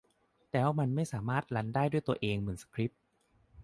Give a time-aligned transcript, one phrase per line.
[0.51, 3.01] แต่ว่ามันไม่สามารถรันได้ด้วยตัวเองเหมือนสคริปต์